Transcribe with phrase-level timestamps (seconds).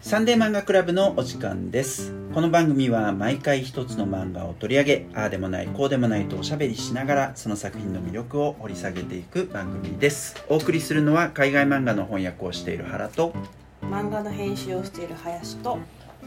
[0.00, 2.14] サンデー漫画クラブのお時間です。
[2.32, 10.36] この番組は毎回一つの漫画を取り上げああでもないこうでもないとおしゃべりしながらその作品の魅力を掘り下げていく番組です。
[10.48, 13.34] お送りするのは海外漫画の翻訳をしている原と
[13.82, 15.78] 漫画の編集をしている林と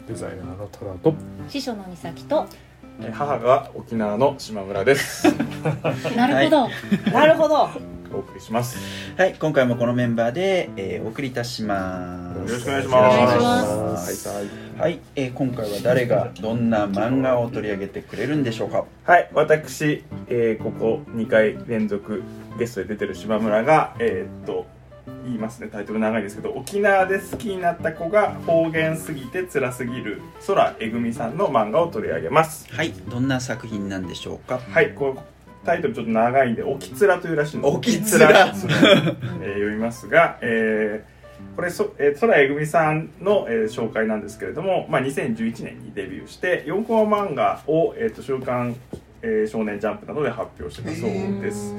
[0.08, 1.14] デザイナーのトラと
[1.48, 2.48] 師匠の美咲と
[3.00, 5.28] えー母が沖縄の島村です。
[6.16, 7.70] なるほど、なるほど
[8.14, 8.78] お送りします。
[9.18, 12.52] はい今回もこのメンバーで、えーお送りいたします。
[12.52, 14.28] よろしくお願いします。
[14.28, 14.48] はい
[14.80, 18.86] はい、えー今回は誰がどんな漫画を取り上げてくれるんでしょうか。
[19.04, 22.24] はい私、えーここ2回連続
[22.58, 24.66] ゲストで出てる島村がえーっと
[25.26, 25.68] 言いますね。
[25.72, 32.68] タイトル長いですけど沖縄で好きになった子が方言すぎて辛すぎる空えぐみさんの漫画を取り上げます。
[32.74, 34.60] はいどんな作品なんでしょうか。
[34.60, 35.22] はいこう
[35.66, 37.68] タイトルちょっと長いんで「おきつら」というらしいの。
[37.70, 38.48] おきつら。
[38.48, 38.74] おきつら。
[38.76, 41.22] えー読みますが、えー
[41.56, 48.76] これそ、えー、空えぐみさんの、えー紹介なんですけれども、まあ、2011年にデビューして4コマ漫画を、えー、と週刊、
[49.22, 51.76] えー少年ジャンプなどで発表してたそうです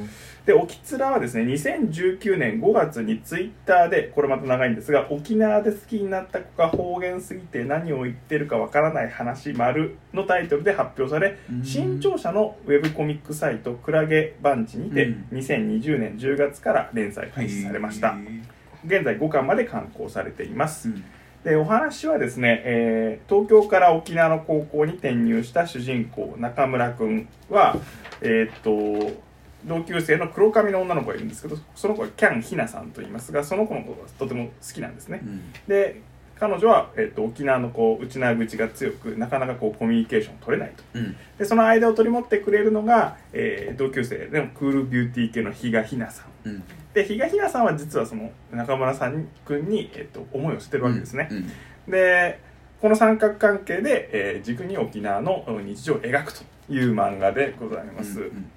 [0.47, 18.17] で、おきつらはですね、2019年5月にツイッターで、これまた長いんですが、沖縄で好きになった子が方言すぎて何を言ってるかわからない話丸のタイトルで発表されうん、新潮社のウェブコミックサイト、クラゲバンチにてうん、2020年10月から連載開始されました。
[18.85, 20.89] 現在5巻まで刊行されています。
[20.89, 21.05] うん
[21.45, 27.77] でお話はですね、えー東京から沖縄の高校に転入した主人公中村君は
[28.21, 29.32] えーっと
[29.65, 35.21] 同級生の黒髪の女の子がいるんですけどその子はキャンひなさんと言いますがその子のことがとても好きなんですね。
[35.23, 35.53] うん。
[35.69, 36.01] で
[36.41, 40.83] 彼女は、えーっと沖縄のこう内縄口が強くなかなかこうコミュニケーション取れないと。
[40.95, 41.17] うん。
[41.39, 46.49] でその間を取り持ってくれるのが、えー同級生でもクールビューティー系の比嘉ひなさん。
[46.49, 46.65] うん。
[46.95, 51.93] で比嘉ひなさんは実はその中村さん君に、えーっと思いを捨てるわけですね、うん。
[51.93, 52.41] で
[52.81, 58.51] この三角関係で、えー軸に沖縄の日常を描くという漫画でございます、うんうん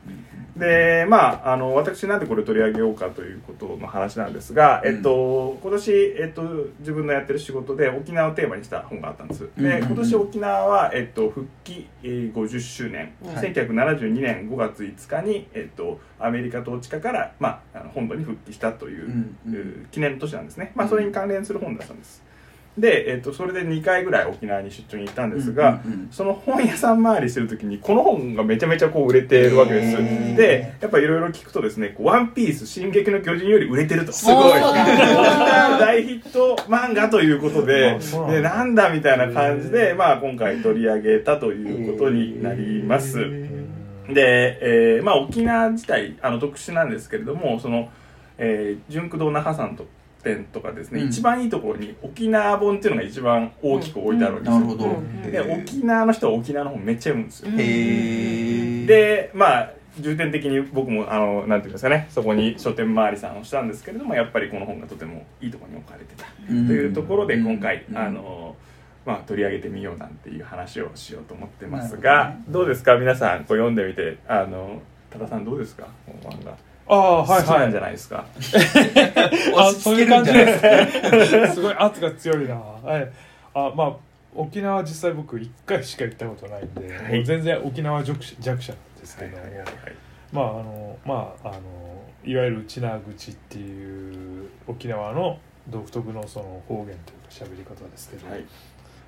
[0.56, 6.44] でまああの私なんでこれ取り上げようかということの話なんですが、うんえっと、今年、えっと、
[6.80, 9.42] 自分のやってる仕事で沖縄をテーマにした本があったんです。
[9.42, 13.54] でうんうんうん今年沖縄は、えっと、復帰、えー50周年、はい。
[13.54, 22.22] 1972年5月5日に、えっと、アメリカ統治下から、まあ、本土に復帰したという、うんうんえー記念の年なんですね、まあ、それに関連する本だったんです
[22.78, 29.98] で、えっと、それで2回ぐらい沖縄に出張に行ったんですが、うんうんうんその本屋さん回りしてる時にこの本がめちゃめちゃこう売れてるわけです。
[30.38, 34.12] でやっぱいろいろ聞くとですね「こうワンピース進撃の巨人」より売れてると。
[34.12, 34.62] すごい。
[34.62, 37.98] 大ヒット漫画ということで
[38.30, 43.18] でなんだみたいな感じで、まあ、今回取り上げたということになります。
[43.20, 47.90] で、えーまあ、沖縄自体あの特殊なんですけれどもその、
[48.38, 49.88] えー、純駆動那覇山と
[50.26, 51.08] 店とかですね、うん。
[51.08, 54.86] 一番いいところに沖縄本っていうのが一番大きく置いてあるわけですよ、なるほど。
[54.90, 55.32] うん。
[55.32, 58.86] で沖縄の人は沖縄の本めっちゃ読むんですよ、へー。
[58.88, 67.46] でまあ重点的に僕もあのなんていうんですかねそこに書店回りさんをしたんですけれどもやっぱりこの本がとてもいいところに置かれてたというところでうん。
[67.46, 67.98] 今回、うん。
[67.98, 68.56] あの
[69.06, 72.98] まあ、取り上げてみようなんていう話をしようと思ってますながどうですか？
[72.98, 74.82] 皆さんこう読んでみてあの
[75.12, 75.90] 多田さんどうですか？
[76.08, 76.58] この漫画
[76.88, 78.26] ああはい好きなんじはいゃないですか、
[79.58, 80.58] あ押し付けるんじで
[81.26, 82.56] すねすごい圧が強いな。
[82.56, 83.12] はい。
[83.54, 83.96] あまあ
[84.36, 87.26] 沖縄実際僕1回しか行ったことないんで、はい。
[87.26, 89.38] 全然沖縄弱者弱者なんですけど。
[89.38, 89.70] も、はいはいはい。
[90.32, 91.60] まああのまああの
[92.24, 98.46] いわゆる内縄口っていう沖縄の独特のその方言というか喋り方ですけど、はい。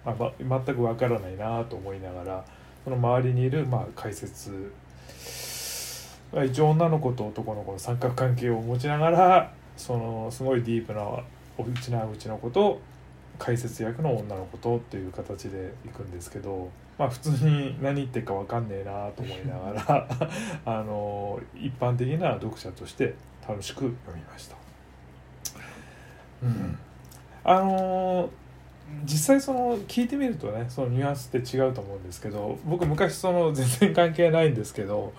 [0.04, 2.46] まあま、全くわからないなと思いながら
[2.86, 4.87] その周りにいる、まあ、解説まあ
[6.46, 11.02] 一応女の子と男の子の三角関係を持ちながらそのすごいディープな
[11.58, 12.80] 内縄口の子と
[13.40, 20.08] 解説役の女の子とっていう形で行くんですけど、まあ、普通に何言ってるかわかんねえなと思いながら
[20.66, 23.16] あの一般的な読者として
[23.48, 24.56] 楽しく読みました。
[26.44, 26.78] うん、
[27.44, 28.30] あの
[29.03, 35.13] 実際その聞いてみるとねそのニュアンスって違うと思うんですけど僕昔その 全然関係ないんですけど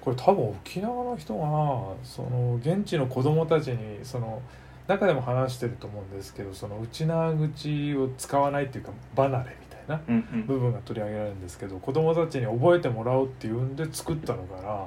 [0.00, 4.40] これ多分沖縄の人がその現地の子供たちにその
[4.86, 10.00] 中でも話してると思うんですけどその内縄口を使わないっていうか離れみたいな
[10.46, 14.84] 部分が取り上げられるんですけど子供たちに覚えてもらおうっていうんで作ったのかな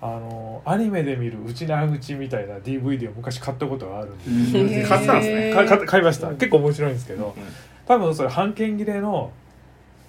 [0.00, 5.52] あのアニメで見る内縄口みたいな DVD を昔買ったことがあるんで買ったんですね。
[5.52, 6.28] か買買いました。
[6.28, 7.34] 結構面白いんですけど。
[7.36, 7.44] うん。
[7.86, 9.32] 多分それ半券切れの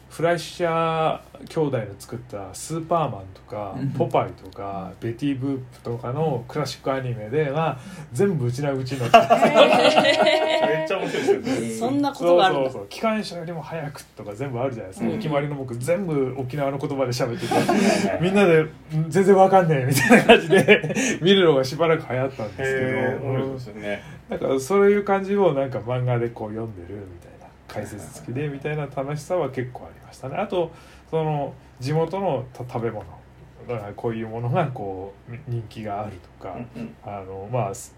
[0.10, 7.78] フライッシャー兄弟の作った「スーパーマン」とかうん「ポパイ」とか「ベティ・ブープ」とかのクラシックアニメでが
[8.12, 12.70] 全部うちなうちのめっちゃ面白いですよねそんなことそうがあるんだ。
[12.72, 15.14] そうそう機関車よりも早くとか全部あるじゃないですか、うん。
[15.14, 18.20] お決まりの僕全部沖縄の言葉で喋ってて。
[18.22, 18.64] みんなで
[18.98, 24.58] 「ん全然わかんねえ」みたいな感じで 見るのがしばらく流行ったんですけへえど、なん。
[24.58, 27.29] かそういう感じをなんか漫画でこう読んでるみたいな
[27.70, 30.36] 解説付きでみたいな楽しさは結構ありましたね。
[30.36, 30.72] あと
[31.10, 33.06] その地元のた食べ物。
[33.68, 36.58] だからこういうものがこう人気があるとか、
[37.06, 37.94] あのまあす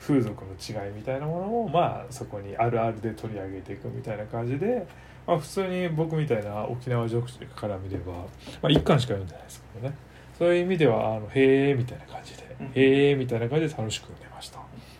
[0.00, 4.86] 風俗の違いみたいなものをまあそこにあるあるで取り上げていくみたいな感じで、
[5.26, 8.24] まあ、普通に僕みたいな沖縄女子から見れば、ま
[8.64, 9.94] あ、一巻しか読んでないですけどね。
[10.36, 14.23] そういう意味ではあのへえみたいな感じで、うんへえみたいな感じで楽しく読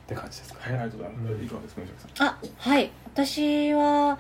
[0.05, 0.61] って感じですか？
[0.61, 1.33] はい、あねりがとうございます。
[1.33, 2.29] うんいかがですか、みさん。
[2.29, 4.19] あはい私は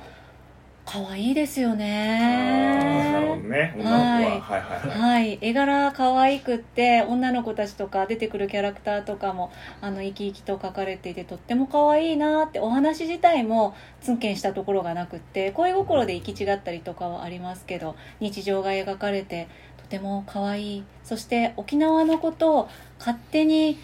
[0.86, 3.74] 可愛いですよあーなるほどねね。
[3.78, 5.00] 女の子は、はい、はい、はい。
[5.00, 9.50] はい絵柄可愛くって女の子たちとか出てくるキャラクターとかも
[9.80, 19.48] あの生き生きと描かれていてとっても可愛いなってお話自体もツンケンしたところがなくって恋心で行き違ったりとかはありますけど日常が描かれて
[19.78, 23.78] とても可愛いそして沖縄のことを勝手に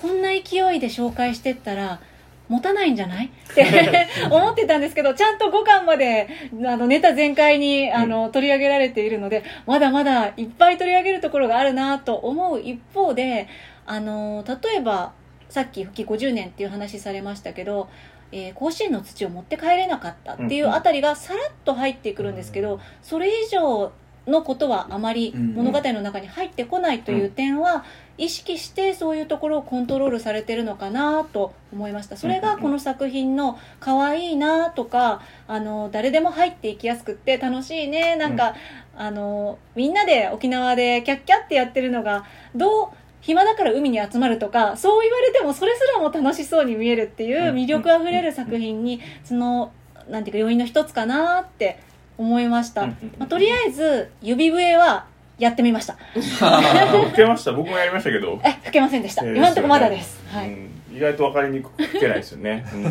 [0.00, 0.38] こんな勢
[0.76, 2.00] いで紹介してったら
[2.48, 3.26] 持たないんじゃない？
[3.26, 3.66] って
[4.30, 6.28] 思ってたんですけどちゃんと5巻まで
[6.64, 13.48] あのネタ全開にあの取り上げられているのでまだまだいっぱい取り上げるところがあるなと思う一方で
[13.84, 15.12] あの例えば
[15.48, 17.88] さっき復帰50年っていう話されましたけど、
[18.32, 23.92] えー甲子園の土を持って帰れなかったっていうあたりがさらっと入ってくるんですけどそれ以上
[24.26, 27.84] のことはあまり物語の中に入ってこないという点は
[28.18, 32.16] 意識してそういうところをコントロールされてるのかなと思いました。
[32.16, 38.16] それがこの作品の可愛いなとかあの誰でも入っていきやすくって楽しいね。
[38.16, 38.54] なんか、
[38.96, 42.24] あのみんなで沖縄でキャッキャってやってるのが
[42.54, 42.88] どう
[43.20, 49.72] 暇だから海に集まるとかそう言われてもそれすらも楽しそうに見えるっていう魅力あふれる作品にその
[50.08, 51.80] なんていうか要因の一つかなって
[52.18, 55.06] 思いました、まあ、とりあえず指笛は
[55.38, 55.96] やってみました。
[56.14, 57.52] 吹けました？
[57.52, 58.40] 僕もやりましたけど。
[58.44, 60.70] え吹けませんでした、えー今のところまだです、はい、うん。
[60.96, 62.64] 意外と分かりにくく吹けないですよね。
[62.74, 62.84] うん。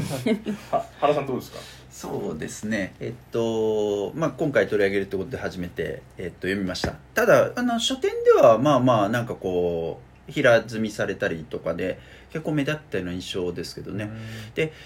[0.72, 1.60] は原さんどうですか？
[1.90, 2.94] そうですね。
[3.00, 6.92] えっと、まあ、今回取り上げるってことで初めて、えっと、読みました。
[7.14, 12.00] ただあの書店ではまあまあなんかこう平積みされたりとかで
[12.31, 14.10] 結構目立ったような印象ですけどね、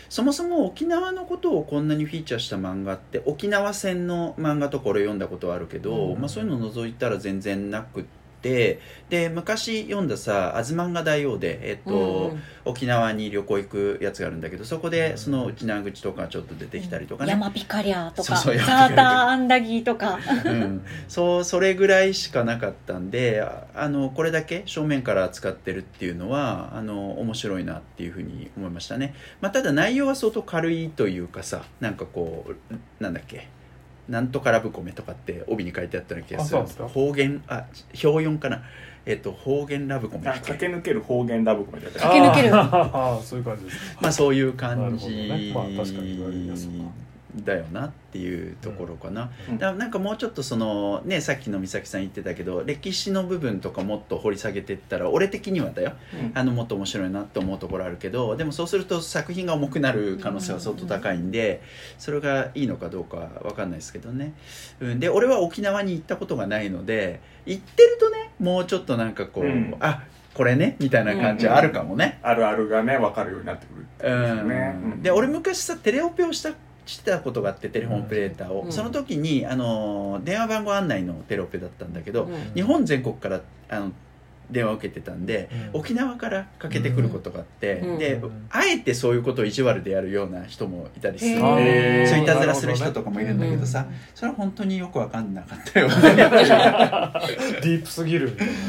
[0.09, 6.19] そもそも沖縄のことをこんなにフィーチャーした漫画って沖縄戦の漫画とか俺読んだことはあるけど、うん。
[6.19, 8.79] まあ、そういうのを除いたら全然なくってで
[9.29, 14.91] 昔読んださ「あずまんが大王で」えっとうん沖縄に旅行行くやつがあるんだけどそこうん。
[14.91, 20.19] でその内縄口とかちょっと出てきたりとかね、山ピカリャとかそうそうサーターアンダギーとか。
[20.45, 33.47] うん、そうそれぐらいしかなかったんでああのこれだけ正面から扱ってるっていうのはあの面白いなっていうふうに思いましたね、まあ、ただ内容は相当軽いというかさなんかこうなんだっけ
[34.09, 37.65] なんとかラブコメとかって帯に書いてあったような気がする方言あ
[38.03, 38.63] 表四かな。
[39.05, 40.25] えっと方言ラブコメ。
[40.25, 42.55] 駆け抜ける方言ラブコメ駆け抜ける。
[42.55, 45.07] ああそういう感じですまあそういう感じ。
[45.09, 45.51] ね。
[45.53, 46.85] まあ確かに言われやすいな
[47.35, 49.57] だよなっていうところかな、うん。
[49.57, 55.93] だからなんかもうちょっとそのねさっきの美咲さん言ってたけど歴史の部分とかもっと掘り下げていったら俺的にはだよ。
[56.13, 56.31] うん。
[56.33, 61.61] あのもっと面白いなって思うところあるけどでもそうすると作品が重くなる可能性は相当高いんで
[61.97, 64.33] それがいいのかどうかは分かんないですけどね、
[64.79, 69.75] うん、で俺は沖縄に行ったことがないので行ってるとねもうちょっとなんかこう、うん。
[69.79, 70.03] あ
[70.33, 70.77] これね？
[70.79, 74.79] みたいな感じはあるかもね、あるあるがね分かるようになってくるでね。
[74.81, 75.01] うん。
[75.01, 76.53] で俺昔さテレオペをした
[76.89, 78.71] してたことがあってテレフォンオペレーターを、うん。
[78.71, 82.51] その時にあの電話番号案内のテレオペだったんだけど、うん。
[82.55, 83.91] 日本全国からあの
[84.49, 85.79] 電話を受けてたんで、うん。
[85.81, 87.99] 沖縄からかけてくることがあって、うん。
[87.99, 91.37] でうんあえてそういうことを意地悪でやるような人もいたりする。
[91.37, 93.95] そういたずらする人とかもいるんだけどさ、うん。
[94.15, 95.87] それは本当によく分かんなかったよ。
[95.87, 98.59] ね ディープすぎるみたいなね。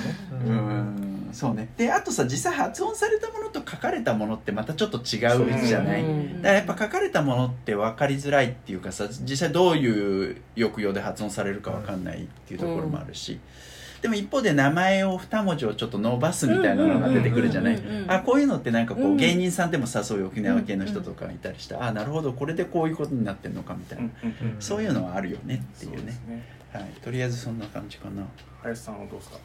[0.46, 1.68] うんそうね。
[1.76, 6.42] であとさ実際発音されたものと書かれたものってまたちょっと違うじゃない、うん。
[6.42, 13.38] だからやっぱ書かれたものって分かりづらいっていうかさ実際どういう抑揚で発音されるか分かんないっていうところもあるし、
[14.02, 17.82] でも一方で名前を2文字をちょっと伸ばすみたいなのが出てくるじゃない？
[18.08, 19.16] あこういうのってなんかこう、うん。
[19.16, 26.46] 芸人さんでもさそういう沖縄系の人とかいたりして、あなるほどこれでこういうことになってるのかみたいな、うんうんうんそういうのはあるよねってそいううねね。
[26.72, 28.22] はい、とりあえずそんな感じかな。
[28.62, 29.38] 林さんはどうですか？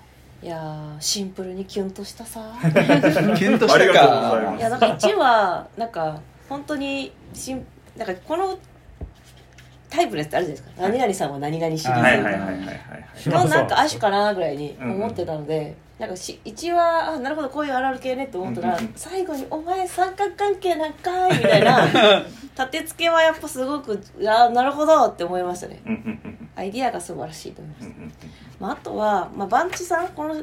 [0.44, 2.42] いやーシンプルにキュンとしたさ。
[2.62, 4.56] キュンとしたか。
[4.58, 7.66] いやなんか1話なんか本当にしん
[7.98, 8.58] なんかこの
[9.90, 10.82] タイプのやつってあるじゃないですか。
[10.82, 12.02] 何々さんは何々シリーズ。
[12.02, 12.76] はいはいはいはいはいはい
[13.28, 18.94] のなんか亜種かなぐらいに思ってたので、なんかし1話あなるほどこういうあるある系ねって思ったら、うんうんうん。
[18.96, 21.86] 最後に「お前三角関係なんかい」みたいな
[22.58, 25.80] 立て付けはやっぱすごくあなるほどって思いましたね。
[25.86, 28.12] うんうんうんアイディアが素晴らしいと思いました、うんうん
[28.60, 30.36] まあ、あとは、まあ、バンチさんこの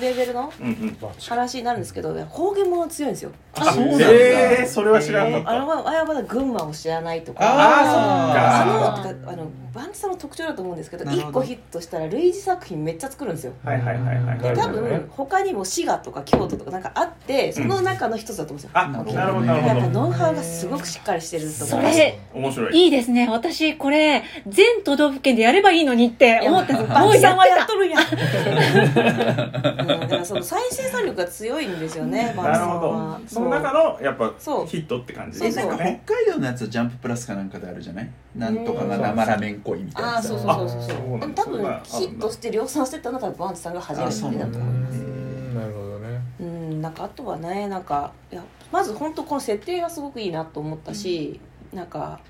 [0.00, 0.96] レベルのうんうん。
[1.28, 3.32] 話になるんですけど方言も強いんですよ。
[3.54, 4.06] あそうなんだ。
[4.10, 5.40] えーそれは知らなか。
[5.40, 7.38] ったあれはあれはまだ群馬を知らないとか。
[7.42, 9.32] ああのてか。
[9.32, 11.10] あのバンチさんの特徴だと思うんですけどど。
[11.10, 13.52] 1個ヒットしたら類似作品めっちゃ作るんですよ。
[13.64, 14.38] はいはいはいはい。
[14.38, 21.92] で多分他にも滋賀とか京都とかなんかあってその中の一つだと思うんですよ、あなるほどなるほやっぱどノウハウがすごくしっかりしてるとそ思い
[22.34, 22.84] ま面白い。
[22.84, 23.28] いいですね。
[23.28, 26.82] 私これ全都道府県でやればいいのにって思ってた。
[26.84, 33.28] バンチさんはやっとるるやん、 うん、だからその再生産力が強いんですよねバンチさんなるほはど。
[33.28, 34.66] その中のやっぱそう。
[34.66, 35.50] ヒットって感じで。
[35.50, 36.02] すかね。
[36.06, 38.10] 北海道のやつはジャンププラスかなんかであるじゃない？
[38.36, 40.78] なんとかが生ラーメン恋みたいなああそうそうそうそう。
[40.80, 44.46] あそうでも多分ヒットして量産してたのは多分バンチさんが初めてだ。
[44.46, 51.40] と思いますうんなるほどねうんなんかあとはねなんかいやまず本当この設定がすごくいいなと思ったし、
[51.72, 52.20] なんか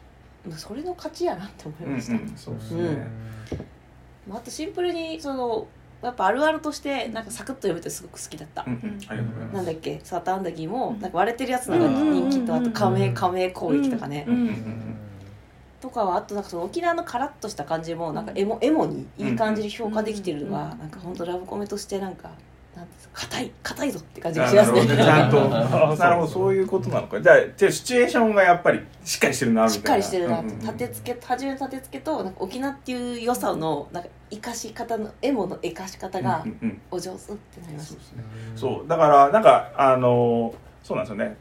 [0.57, 2.81] それの勝ちやなって思いうんうました、んそうですね。
[2.81, 2.97] うん。
[2.97, 2.97] ま
[4.37, 5.67] あ、あとシンプルにその
[6.03, 8.99] やっぱあるあるとしてなんかサクッと読めてすごく好きだった、うんうん。
[9.09, 9.55] ありがとうございます。
[9.57, 10.01] なんだっけ？
[10.03, 14.35] サタンダギもなんか割れてるやつのが人気とあと加盟加盟攻撃とかね、うん。
[14.35, 14.41] うん。
[14.41, 14.97] うん。
[15.81, 22.31] とかはあとなんかその沖縄のカラッとした感じもなんかエモエモにいい感じに評価できてるのがなんか本当ラブコメとしてなんか
[22.77, 23.21] なんですか？
[23.23, 25.05] 硬い硬いぞって感じがしますねなるほどね。
[25.05, 25.57] ちゃんと。
[25.91, 26.29] あ なるほど。
[26.29, 27.21] そういうことなのか。
[27.21, 29.75] じゃあじゃあシチュエーションがやっぱりしっかりしてるなみたいな。
[29.75, 30.61] しっかりしてるなとうんうんうん。
[30.61, 36.81] 立て付け初めの立て付けとなんか沖縄っていう良さのなんか生かし方のエモの生かし方がうんうんうん。
[36.91, 38.25] お上手ってなりましたそうですね。
[38.57, 38.89] そう。
[38.89, 41.37] だからなんかあのそうなんですよね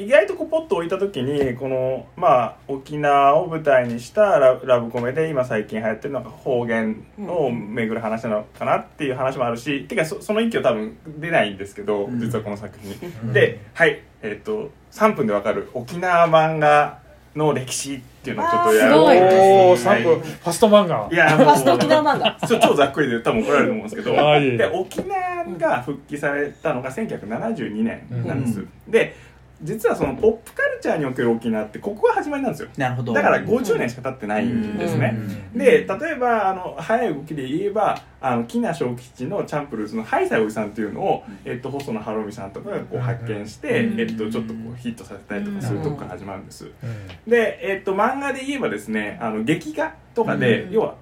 [0.00, 12.18] 意外とこうポッと置いた時にこのまあ沖縄を舞台にしたララブコメで今最近流行ってるのが方言を巡る話なのかなっていう話もあるし、てかそその一挙多分出ないんですけど、うん。
[12.18, 13.32] 実はこの作品、うん。
[13.34, 17.00] ではいえっ、と3分でわかる沖縄漫画
[17.36, 19.96] の歴史っていうのをちょっとやろうあーすごい。
[19.96, 20.02] おおはい。
[20.02, 20.20] 3分。
[20.20, 21.08] ファスト漫画。
[21.12, 22.48] いやファスト沖縄漫画。
[22.48, 29.29] ちょ超ざっくりで多分怒られると思うんですけどあいえいえで沖縄が復帰されたのが1972年なんです、うで
[29.62, 32.68] 実はそのポップカルチャーにおける沖縄ってここが始まりなんですよ。
[32.76, 33.12] なるほど。
[33.12, 35.16] だから50年しか経ってないんですね、
[35.54, 35.58] うん。
[35.58, 44.00] で例えばあの早い動きで言えばあの木名小吉のチャンプルーズのハイサイおじさんっていうのを、えっと、細野晴臣さんとかがこう発見して、うん。
[44.00, 47.30] えっと、ちょっとこうヒットさせたりとかするとこから始まるんです、うん。
[47.30, 50.72] で、えっと、漫画で言えばですねあの劇画とかで、うん。
[50.72, 50.96] 要は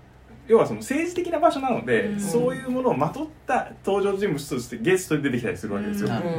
[0.49, 2.21] 要はその政治的な場所なので、うん。
[2.21, 6.35] そういうものをまとった登場人物としてゲストで出てきたりするわけですよ、なるほ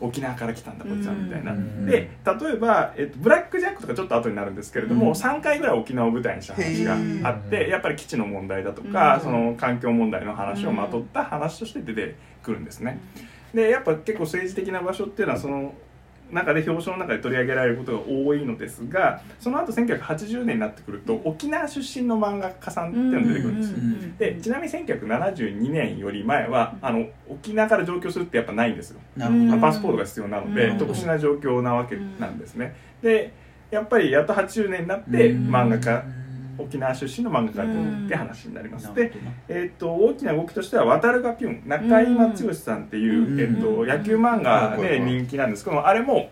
[0.00, 1.86] ど沖縄から来たんだこいつはみたいな、うん。
[1.86, 5.12] で例えば、えっと、ブラック・ジャックとかちょっと後になるんですけれども、うん。
[5.12, 6.96] 3回ぐらい沖縄を舞台にした話が
[7.28, 9.20] あって、やっぱり基地の問題だとか、うん。
[9.22, 13.00] その環境問題の話をまとった話として出てくるんですね。
[13.54, 15.72] でやっぱ結構政治的な場所っていうのはその
[16.30, 23.78] 中で表彰の中で取り上げられることが多いのですがその後1980年になってくると沖縄出身の漫画家さんっていうのが出てくるんですよ。
[23.78, 29.00] んでちなみに1972年より前はあの沖縄から上京するってやっぱないんですよ。
[29.16, 30.78] なるほどまあ、パスポートが必要なので、うん。
[30.78, 32.74] 特殊な状況なわけなんですね。
[33.02, 33.32] で
[33.70, 35.48] やっぱりやっと80年になってうん。
[35.48, 36.04] 漫画家
[36.58, 38.92] 沖縄出身の漫画家って話になります。
[38.94, 39.12] で
[39.48, 45.64] えっと大きな動きとしては「渡るがピュン」中井松義さんっていう、うんえっと野球漫画で人気なんです。
[45.64, 46.30] けどあれも、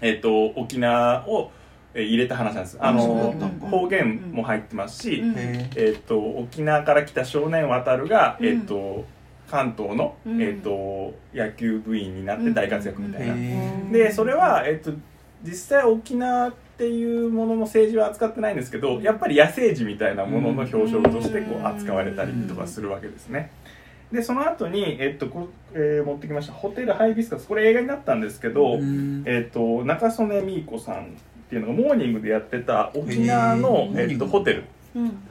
[0.00, 1.50] えっと沖縄を
[1.94, 2.78] えー入れた話なんです。
[2.80, 3.34] あの
[3.70, 5.34] 方言も入ってますし、うん。
[5.36, 8.46] へえっと沖縄から来た少年渡るが、うん。
[8.46, 9.04] えっと
[9.50, 10.42] 関東の、うん。
[10.42, 13.34] えっと野球部員になって大活躍みたいな。
[13.36, 14.92] えでそれは、えっと
[15.42, 23.50] 実際沖縄っていうものの政治は扱ってないんですけどやっぱり野生児みたいなものの表彰としてこう扱われたりとかするわけですね。
[24.12, 29.24] でその後に、えっとこえー持ってきました「ホテルハイビスカス」これ映画になったんですけど、うん。
[29.26, 30.98] えっと中曽根美子さんっ
[31.50, 34.58] ていうのがモーニングでやってた沖縄の、えっとホテル。
[34.60, 34.64] うん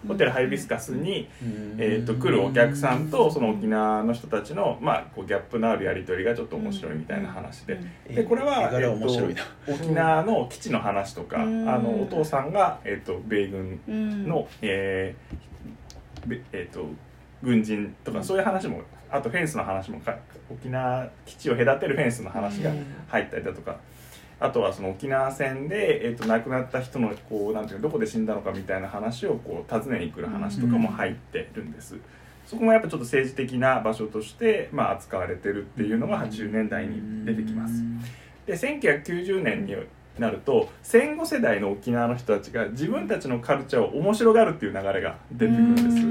[0.08, 1.76] ホテルハイビスカスに、うん。
[1.80, 7.80] えー、と来るお客さんとその沖縄の人たちの、まあ、こうギャップのあるやり取りがちょっと面白いみたいな話で。
[8.10, 11.70] でこれは、えっと沖縄の基地の話とか、うん。
[11.70, 14.28] あのお父さんが、えっと米軍うん。
[14.28, 15.48] の、えー
[16.28, 16.86] べえっと
[17.42, 20.18] 軍人とかそういう話もあとフェンスの話もか
[20.50, 22.72] 沖縄基地を隔てるフェンスの話が
[23.08, 23.78] 入ったりだとか。
[24.40, 31.96] あとはその沖縄戦で、えっと亡くなった人のこうなんていうのどこで死んだのかみたいな話をこう訪ねに来る話とかも入ってるんです、
[32.46, 37.84] そこもやっぱちょっと政治的な場所として、まあ、扱われてるっていうのが80年代に出てきます。
[38.46, 39.76] で1990年に
[40.22, 46.08] なると戦後世代の沖縄の人たちが自分たちのカルチャーを面白がるっていう流れが出てくるんです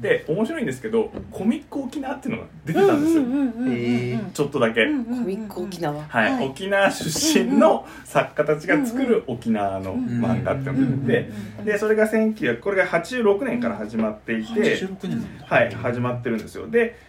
[0.00, 6.02] で面白いんですけどコミック沖縄っていうのが出てたんですよ、ちょっとだけ、コミック沖縄。
[6.04, 6.46] はい、はい。
[6.46, 11.30] 沖縄出身の作家たちが作る沖縄の漫画っていうのが出て
[11.64, 16.68] てでそれが1900これが86年から始まっていて、86年なんだはい、始まってるんですよ。
[16.68, 17.07] で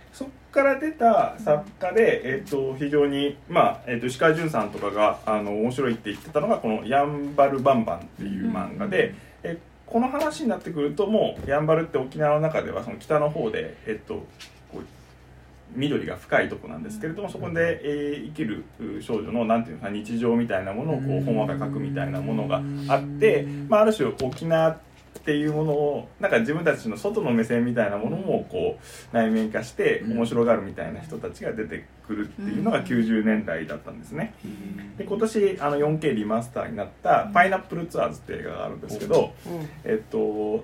[0.51, 9.13] から出た作家で、えっと非常に、まあえっと石川潤さんとかがあの面白いって言ってたのがこの「やんばるバンバン」っていう漫画で、
[9.43, 14.25] えこの話になってくるともうやんばるって沖縄の中ではその北の方で、えっと
[14.71, 14.83] こう
[15.75, 21.37] 緑が深いとこなんですけれどもそこで、えー生きるう少女のなんていうのかな日常みたいなものをこうほん。
[21.37, 24.77] わか書くみたいなものがあって、まあ、ある種沖縄
[25.17, 34.33] っていうものをなんか自分たちの外の目線みたいなものもこう内面化して面白がるみたいな人たちが出てくるっていうのが90年代だったんですね。
[34.97, 39.69] で今年あの 4K リマスターになった「パイナップルツアーズ」っていう映画があるんですけど、うん。
[39.83, 40.63] えっと、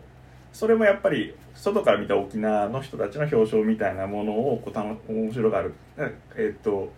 [0.54, 5.74] それもやっぱり外から見た沖縄の人たちの表彰みたいなものをこう楽面白がる、
[6.36, 6.92] えっと、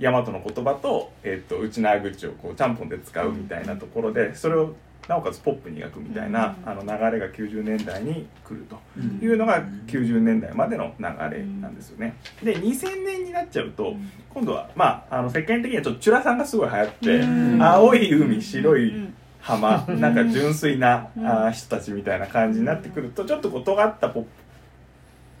[0.00, 4.74] 大和の言葉と、えっと、内縄口をこうちゃんぽんで使うみたいなところでそれを
[5.08, 8.78] なおかつポップに描くみたいな、あの流れが90年代に来ると
[9.24, 12.16] いうのが90年代までの流れなんですよね。
[12.42, 13.94] で2000年になっちゃうと
[14.32, 17.62] 今度は、まあ、あの世間的にはちょっとチュラさんがすごい流行ってうん。
[17.62, 19.14] 青い海白いうん。
[19.42, 24.24] 浜なんか純粋なあー人たちみたいな感じになってくるとちょっとこう尖ったポッ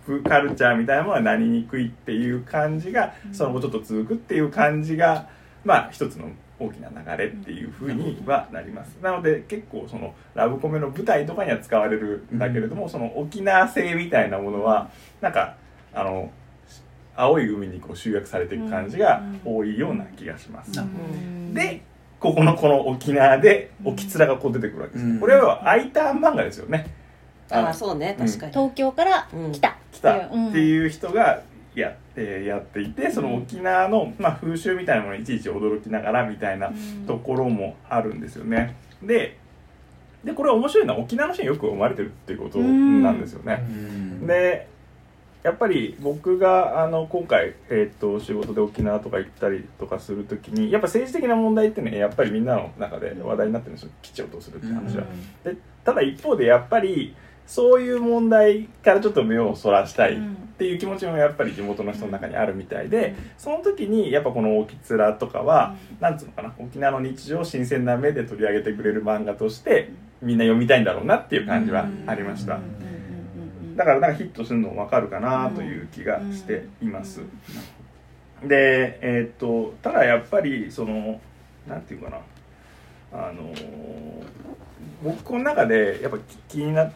[0.04, 5.28] プカルチャーみたいなものはなりにくいっていう感じがその後ちょっと続くっていう感じが
[5.64, 6.30] まあ一つの
[6.66, 8.96] 大きな流れっていうふうにはなります。
[9.02, 14.90] なので結構そのラブコメの舞台とかには使われるんだけれどもその沖縄性みたいなものは
[15.20, 15.56] なんか
[15.92, 16.30] あの
[17.14, 20.72] 青い海にこう集約されていく感じが多いような気がします。
[21.52, 21.82] で
[22.18, 25.20] ここのこの沖縄で沖面がこう出てくるわけです、うん。
[25.20, 26.86] これは I ターン漫画ですよね。
[27.50, 28.14] ああそうね。
[28.18, 28.52] 確かに。
[28.52, 31.42] 東京から来た来たってういう人が
[31.80, 36.72] や,、えーやっていてその沖縄の、まあ、風習みたいなものにいちいち驚きながらみたいな
[37.06, 38.76] ところもあるんですよね。
[39.02, 39.38] で
[40.24, 44.26] でこれ面白いのは沖縄の人によく思われてるっていうことなんですよね、うん。
[44.26, 44.68] で
[45.42, 53.90] やっぱり僕があの今回、えー、と仕事で沖縄とか行ったりとかするときにやっぱ政治的な問題ってねやっぱりみんなの中で話題になってるんですよ。
[54.02, 55.04] 基地をどうするって話は。
[55.42, 57.16] でただ一方でやっぱり
[57.54, 60.18] そういう問題からちょっと目をそらしたいっ
[60.56, 69.90] ていう気持ちもやっぱり地元の人の中にあるみたいでその時にやっぱこの「沖面」とかはなんつうのかな沖縄の日常を新鮮な目で取り上げてくれる漫画として
[70.22, 72.58] みんな読みたいんだろうなっていう感じはありました。
[73.76, 77.20] だからなんかヒットするのも分かるかなという気がしています。
[78.42, 81.20] で、えーっとただやっぱりその
[81.68, 82.16] なんていうかな。
[83.12, 84.22] あのー
[85.04, 86.90] 僕この中でやっぱ気にな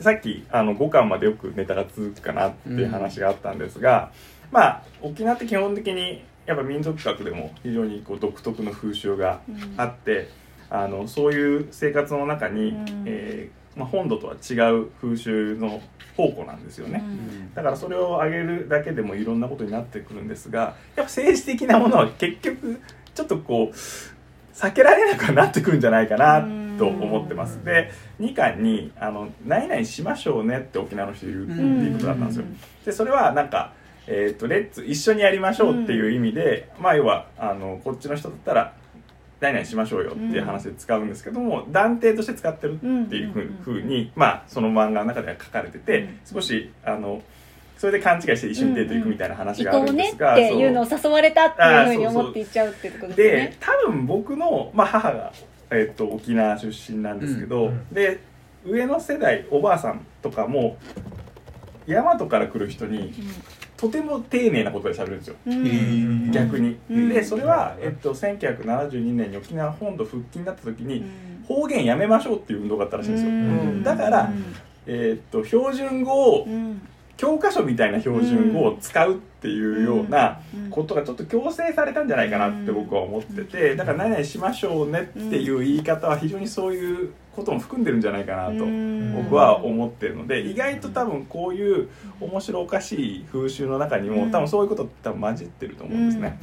[0.00, 4.12] さっきあの5巻までよくネタが続くかなっていう話があったんですが、
[4.50, 9.40] まあ沖縄って基本的にやっぱ民族学でも非常にこう独特の風習が
[9.76, 10.28] あって、
[10.70, 13.04] あのそういう生活の中に、うん。
[13.06, 15.80] えーまあ、本土とは違う風習の
[16.16, 17.02] 宝庫なんですよね。
[17.54, 22.80] だからそれを上げるだけでもいろんなことになってくるんですがやっぱ政治的なものは結局
[23.14, 23.76] ちょっとこう
[24.54, 26.40] 避けられなくなってくるんじゃないかな
[26.80, 27.62] と思ってます。
[27.62, 27.90] で
[28.20, 32.44] 2巻にあの「何々しましょうね」って沖縄の人言うっていうことだったんですよ。
[32.86, 33.74] でそれはなんか
[34.08, 38.72] 「えー、とレッツ一緒にやりましょう」っていう意味で、まあ要はあのこっちの人だったら
[39.40, 47.20] 「何々しましょうよ」っていう話で使うんですけども、断定として使ってるっていうふうに、まあその漫画の中では書かれてて、少しあの
[47.80, 49.96] それで勘違いして一緒にデート行くみたいな話があ行こうん。
[49.96, 53.56] ねるですが、っていうのを誘われたっていうふうに思って行っちゃうってことですよでね。
[53.58, 55.32] 多分僕の、まあ、母が、
[55.70, 58.20] えっと沖縄出身なんですけど、うんで
[58.62, 60.76] 上の世代おばあさんとかも
[61.86, 63.12] 大和から来る人に
[63.76, 65.36] とても丁寧なことで喋るんですよ。
[65.46, 65.62] うん。
[65.62, 66.30] ー。
[66.30, 67.08] 逆に、うん。
[67.08, 71.44] でそれは、えっと、1972年に沖縄本土復帰になった時に、うん。
[71.48, 73.82] 方言やめましょうっていう運動があったらしいんですよ、うん。
[73.82, 74.30] だから
[74.86, 76.82] えっと標準語をうん。
[77.16, 89.14] 教科書みたいな標準語を使うっていうようなうんことがちょっと強制されたんじゃないかなって僕は思っててだから何々しましょうねっていう言い方は非常にそういうことも含んでるんじゃないかなとうん。
[89.14, 91.88] 僕は思ってるので意外と多分こういう
[92.20, 96.38] 面白おかしい風習の中にも多分そういうことって多分混じってると思うんですね。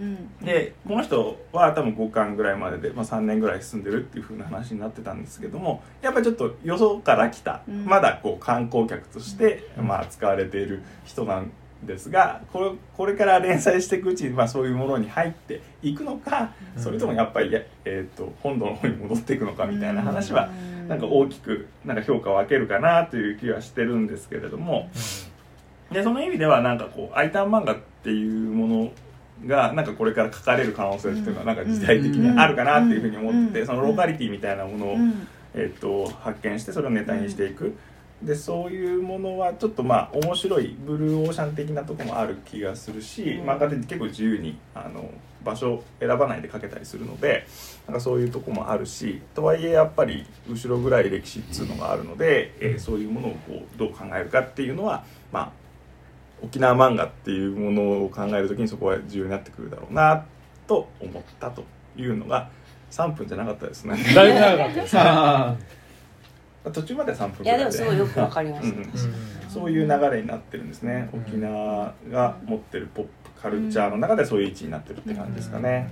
[0.00, 7.84] うんでこの人は多分5巻ぐらいまでで、まあ、3年ぐらい住んでるっていう風な話になってたんですけどもやっぱりちょっとよそから来た、うん。
[7.84, 20.50] まだこう観光客として、まあ、使われている人なんですがこれこれから連載していくうちに、まあ、そういうものに入っていくのかそれともやっぱり、やえー、と本土の方に戻っていくのかみたいな話は
[20.88, 24.90] なんか大きくなんか評価を分けるかなという気はしてるんですけれども。
[25.90, 28.92] でその意味ではなんかこう「アイタン漫画」っていうもの
[29.46, 34.96] がなんかこれから書かれる可能性っていうのはなんか時代的にあるかなっていうふうに思っててそのローカリティみたいなものを、
[35.54, 37.76] えー、と発見してそれをネタにしていく。
[38.22, 45.10] でそういうものはちょっとまあ面白いブルーオーシャン的なとこもある気がするし、漫画って結構自由にあの
[45.42, 47.46] 場所を選ばないで書けたりするので
[47.86, 53.38] なんかそういうとこもあるしとはいえやっぱり後ろぐらい歴史っていうのがあるので、えーそういうものをこ
[53.74, 55.52] うどう考えるかっていうのはまあ
[56.42, 60.24] 沖縄漫画っていうものを考える時にそこは重要になってくるだろうな
[60.66, 61.64] と思ったと
[61.96, 62.50] いうのが
[62.90, 63.96] 3分じゃなかったですね。
[64.14, 65.02] だいぶ長かったですね。
[65.04, 65.56] あ
[66.64, 67.58] 途中まで3分いぐらいで。
[67.58, 75.90] やでもすごいよくわかりました、そういう流れになってるんですね、沖縄が持ってるポップカルチャーの中でそういう位置になってるって感じですかね、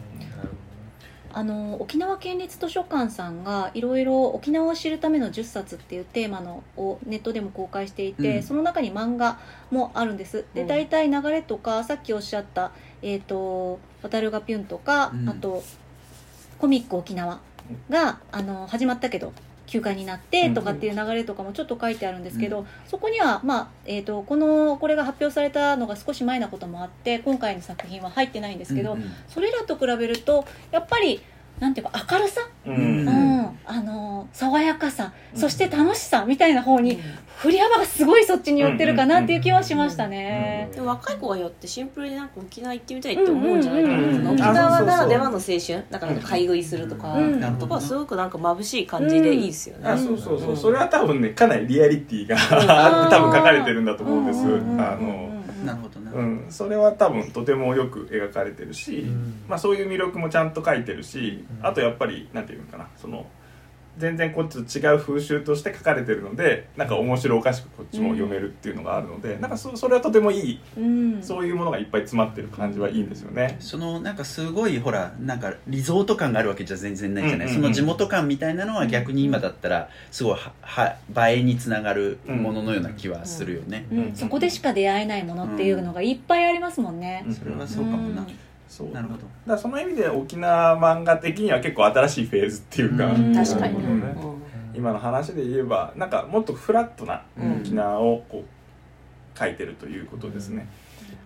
[1.32, 8.42] あの沖縄県立図書館さんがいろいろ沖縄を知るための10冊っていうテーマのをネットでも公開していて、うん。
[8.42, 9.38] その中に漫画
[9.70, 10.46] もあるんです。
[10.54, 10.66] でうん。
[10.66, 15.28] 大体流れとかさっきおっしゃった「えー、と渡るがピュン」とか、うん。
[15.28, 15.62] あと
[16.58, 17.40] 「コミック沖縄
[17.90, 19.32] が」あの始まったけど
[19.68, 29.10] 休刊になってとかっていう流れとかもちょっと書いてあるんですけど、うそこには、まあえー、とこのこれが発表されたのが少し前なこともあって今回の作品は入ってないんですけど、うんうん。
[29.28, 31.20] それらと比べるとやっぱり
[31.60, 32.74] なんていうか明るさ、うん。
[32.74, 33.08] うん。
[33.08, 33.10] う
[33.42, 33.58] ん。
[33.66, 35.40] あの爽やかさ、うん。
[35.40, 36.98] そして楽しさみたいな方に
[37.38, 40.70] 振り幅がすごいそっちに寄ってるかなっていう気はしましたね。
[40.74, 43.82] でも若い子がよってシンプルになんか沖縄行ってみたいって思うんじゃない？
[43.82, 44.32] かな、うんうんうんうん。
[44.32, 45.84] 沖縄ならではの青春？
[45.90, 47.58] だから買い食いするとか、うん。
[47.58, 50.56] とかすごくなんか眩しい感じでいいですよね、あそうそうそう、うん。
[50.56, 55.37] それは多分ねかなりリアリティがあって多分書かれてるんだと思うんです、うんうんうんうんあの
[55.68, 59.44] なるほどな、うん、それは多分とてもよく描かれてるし、うん。
[59.48, 61.66] まあ、そういう魅力もちゃんと書いてるし、うん。
[61.66, 63.26] あとやっぱりなんていうのかなその
[63.98, 71.22] 全然こっちと違う風習として書かれてるのでなんか面白おかしくこっちも読めるっていうのがあるので、なんかそそれはとてもいいうん。
[71.22, 73.56] そういうものがいっぱい詰まってる感じはいいんですよね。
[73.60, 77.62] そのなんかすごいほらなんかリゾート感があるわけじゃ全然ないじゃない、うんうんうん。
[77.62, 84.12] その地元感みたいなのは逆に今だったらすごいはは映えにつながるもののような気はするよね、うん。
[84.14, 87.24] そこでしか出会えないものっていうのがいっぱいありますもんね。
[87.26, 87.34] うん。
[87.34, 88.28] それはそうかもな、うん
[88.68, 88.90] そう。
[88.90, 89.20] なるほど。
[89.20, 93.34] だからその意味で沖縄漫画的には結構新しいフェーズっていうか、うん。
[93.34, 94.42] 確かに、ねうん。
[94.74, 97.24] 今の話で言えばなんかもっとフラットな
[97.60, 100.68] 沖縄をこう書いてるということですね。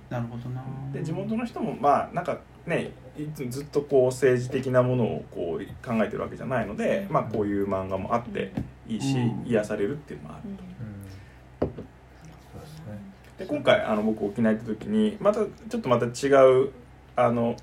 [0.08, 0.62] なるほどな。
[0.92, 8.52] で地元の人もまあなんかねいつずっとこう政治的なものをこう考えてるわけじゃないので、まあ、こういう漫画もあって
[8.88, 9.44] いいし、うん。
[9.46, 11.68] 癒されるっていうのもあるうん。
[11.68, 12.98] そうですね
[13.38, 16.30] で今回あの僕沖縄行った時にまたちょっとまた違
[16.64, 16.70] う
[17.16, 17.56] あの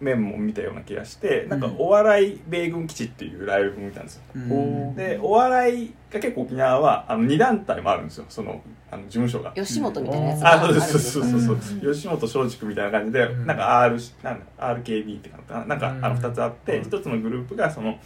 [0.00, 4.22] 面も見たような気がしてなんかうんお笑い米軍基地っていうライブも見たんですよ。
[4.34, 4.94] うん。
[4.94, 9.52] でお笑いが結構沖縄はあの2団体もあるんですよそのあの事務所が。
[9.52, 11.94] 吉本みたいなやつがああるそうですそうそうそうそう、うん。
[11.94, 13.46] 吉本松竹みたいな感じで、うん。
[13.46, 15.64] なんか R なんだ RKB ってかな。
[15.64, 16.04] なんか、うん。
[16.04, 16.84] あの2つあってうん。
[16.84, 17.98] 一つのグループがその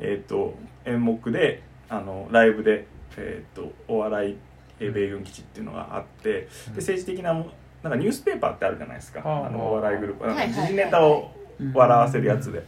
[0.00, 2.86] えっ、と演目であのライブで
[3.16, 4.36] えっ、とお笑い
[4.80, 7.50] えー米軍基地っていうのがあってで政治的なも
[7.84, 10.52] なんかニュースペーパーってあるじゃないですか、あのお笑いグループ。
[10.54, 11.30] 時事ネタを
[11.74, 12.64] 笑わせるやつで。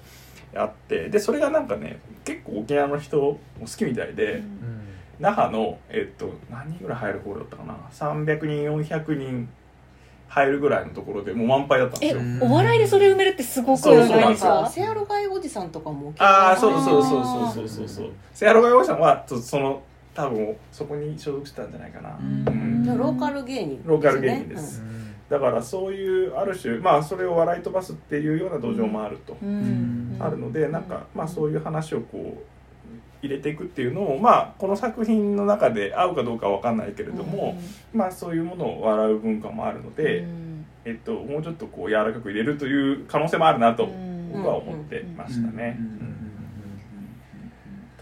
[0.55, 1.09] あって。
[1.09, 4.81] でそれがなんかね結構沖縄の人も好きみたいで、うん。
[5.19, 7.79] 那覇の、えっと、何人ぐらい入るホールだったかな。
[7.93, 9.49] 300人400人
[10.29, 12.21] 入るぐらいのところでもう満杯だったんでえすよ。
[12.21, 14.21] うんお笑いでそれ埋めるってすごくそうないそう。
[14.21, 18.11] なんですかセアロガイおじさんとかもああそううそうそうそうそうそうそう。
[18.35, 19.83] セアロガイオーシャンはそその
[20.15, 22.49] 多分そこに所属してたんじゃないかな、うん。
[22.49, 22.99] うん。
[22.99, 24.83] ローカル芸人、ローカル芸人です。
[24.83, 24.96] うん
[25.29, 30.17] だからそういうある種まあそれを笑い飛ばすっていうような土壌もあると、うん。
[30.21, 37.59] あるのでなんかまあそういう話をこう入れていくっていうのをまあこの作品の中で合うかどうかは分かんないけれども、
[37.93, 40.67] まあそういうものを笑う文化もあるので、うん。
[40.85, 44.33] えっと、もうちょっとこう柔らかく入れるという可能性もあるなとうん。
[44.33, 45.79] 僕は思ってましたね。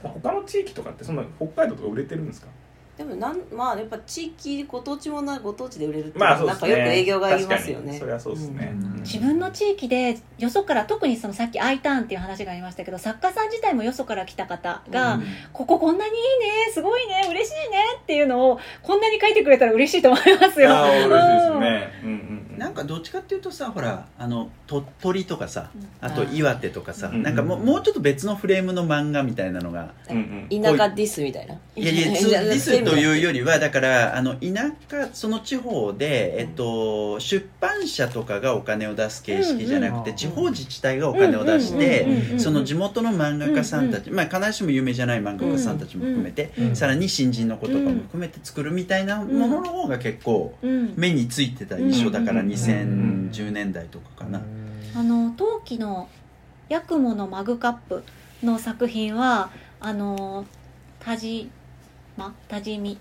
[0.03, 1.17] 他の地域とかってそん。
[1.17, 2.27] な北海道とか売れてるん。
[2.27, 2.49] ですか
[2.96, 7.87] でもなんまあやっぱ地域ご当地もなご当地で売れるってまあそうなんかよく営業が言いますよね。
[7.87, 7.98] 確かに。
[7.98, 8.94] それはそうですね、うん。
[9.02, 15.24] 自分の地域でよそから特にそのさっき I ターンっていう話がありましたけど作家さん自体もよそから来た方が、うん。
[15.52, 16.16] こここんなにいい
[16.66, 20.70] ねすごいね嬉しいねっていうのをこんなに書いてくれたら嬉しいと思いますよ。
[20.70, 27.23] ああ嬉しいですね、うんうんなんかどっちかっていうとさほらあの鳥取とかさあと岩手とかさうん。
[27.23, 30.14] なんかもうもうちょっと別のフレームの漫画みたいなのが田
[30.77, 31.55] 舎ディスみたいな。
[31.77, 40.17] いやいや、 ディスというよりは、だから、あの、田舎、その地方で、えっと、出版社とかがお金を出す形式じゃなくて、うん。
[40.17, 50.95] 地方自治体がお金を出して、んその地元の漫画家さんたち、まあ、必ずしも有名じゃない漫画家さんたちも含めて、うんさらに新人の子とかも含めて作るみたいなものの方が結構、うん。
[50.97, 54.40] 目についてた印象だから、うん2010年代とかかな。
[54.96, 56.09] あの陶器の
[56.68, 58.04] ヤクモのマグカップ
[58.42, 60.46] の作品はあの
[61.00, 61.50] 田島
[62.48, 62.96] 田島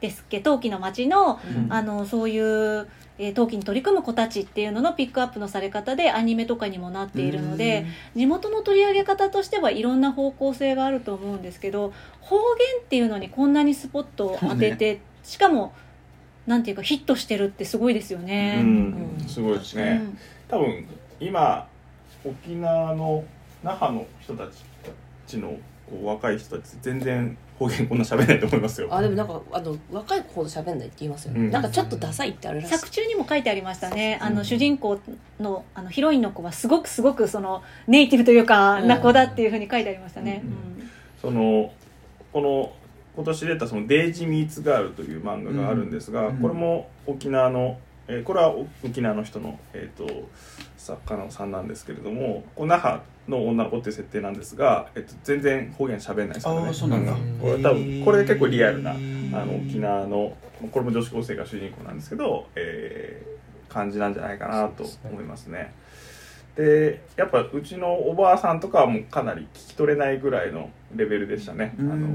[0.00, 1.72] ですっけ陶器の町のうん。
[1.72, 15.72] あのそういう、えー陶器に取り組む子たちっていうののピックアップのされ方でアニメとかにもなっているので地元の取り上げ方としてはいろんな方向性があると思うんですけど方言っていうのにこんなにスポットを当てて、しかも
[16.46, 18.62] なんていうかヒットしてるってすごいですようね。
[18.62, 19.24] ん。
[19.26, 20.00] すごいですね。
[20.02, 20.18] うん。
[20.48, 20.86] 多分
[21.18, 21.66] 今
[22.24, 23.24] 沖縄の
[23.62, 24.44] 那覇の人た
[25.26, 25.56] ちのこ
[26.02, 28.88] う若い人たち全然方言こんな喋れないと思いますよ。
[28.90, 31.50] あでもなんかあの若い子ほど喋んないって言いますよね、うん。
[31.50, 32.76] なんかちょっとダサいってあるらしい。
[32.76, 34.18] 作中にも書いてありましたね。
[34.20, 35.00] あの、うん主人公
[35.40, 38.88] のあのヒロインの子はすごくすごくそのネイティブというか、うん。
[38.88, 40.90] な子だっていうふうに書いてありましたね、うん。
[41.20, 41.72] その
[42.32, 42.72] この
[43.16, 50.28] 今年出たその「デイジ・ミーツ・ガール」という漫画があるんですが、うんこれも沖縄の、えーこれは沖縄の人の、えー、と
[50.76, 57.12] 作家のさんなんですけれども那覇の女の子っていう設定なんですが、えっと全然方言喋んないですからねああ、そうなんだ。
[57.40, 60.36] これ多分これ結構リアルなあの沖縄の
[60.70, 63.36] これも女子高生が主人公なんですけど、えー
[63.68, 65.74] 感じなんじゃないかなと思いますね。
[66.54, 71.74] でやっぱうちのおばあさんとかはもうかなり聞き取れないぐらいのレベルでしたね。
[71.78, 72.08] あうの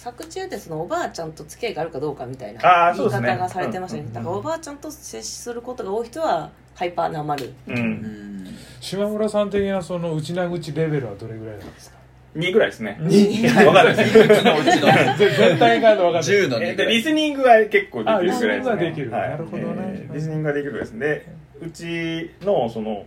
[0.00, 3.28] 作中でそのおばあちゃんと付き合いがあるかどうかみたいな言いあーそうですね。
[3.28, 4.04] 方がされてましたね。
[4.04, 4.12] うん。
[4.14, 7.52] だからおばあちゃんと接することが多い人はハイパーなまる。
[7.68, 7.78] う、うん。
[7.78, 8.46] ん
[8.80, 11.98] 島村さん的なその内な口レベルはどれぐらいなんですか
[12.36, 12.96] ？2ぐらいですね。
[13.02, 14.18] 2わかんないです。
[14.18, 15.36] うちのうちの。
[15.38, 16.22] 全体が分かんない。
[16.22, 18.52] 10の2えリスニングは結構できるぐらいですね。
[18.52, 19.28] あリスニングはできるはい。
[19.30, 19.66] なるほどね。
[19.66, 21.06] えーリスニングができるぐらいですね。
[21.06, 21.26] で
[21.60, 23.04] うちのその、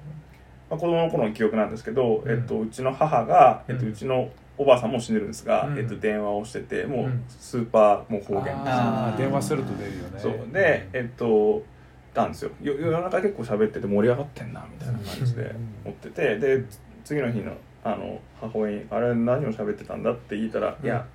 [0.70, 2.32] まあ、子供の頃の記憶なんですけど、うん。
[2.32, 3.92] えっとうちの母が、えっとうん。
[3.92, 5.78] うちのおばあさんも死んでるんですが、うん。
[5.78, 7.24] えっと電話をしててもううん。
[7.28, 8.56] スーパーもう方言です。
[8.66, 9.18] あー。
[9.18, 10.20] 電話すると出るよね。
[10.20, 10.34] そう。
[10.52, 11.64] でえっと
[12.14, 12.52] たんですよ。
[12.62, 16.64] よ夜中結構喋ってて盛り上がってんなみたいな感じで思っててで
[17.04, 20.86] 次の日のあの母親に「あれ何を喋ってたんだ?」って言ったら「うん。
[20.86, 21.06] いや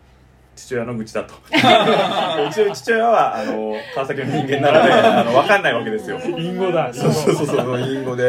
[0.57, 1.35] 父親の愚痴だ」と。
[1.46, 6.18] うちの父親はあの川崎の人間なのであの分かんないわけですよ。
[6.18, 6.92] 隠語だ。
[6.92, 8.27] そうそうそうそう隠語で。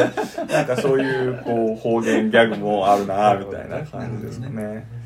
[0.48, 4.99] なんかそういうこう方言ギャグもあるなみたいな感じですかね